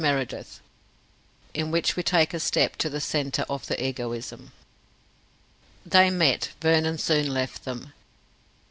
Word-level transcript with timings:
CHAPTER 0.03 0.37
XXXVIII 0.37 0.61
IN 1.53 1.69
WHICH 1.69 1.95
WE 1.95 2.01
TAKE 2.01 2.33
A 2.33 2.39
STEP 2.39 2.75
TO 2.75 2.89
THE 2.89 2.99
CENTRE 2.99 3.45
OF 3.47 3.69
EGOISM 3.69 4.51
They 5.85 6.09
met; 6.09 6.49
Vernon 6.59 6.97
soon 6.97 7.31
left 7.31 7.65
them. 7.65 7.93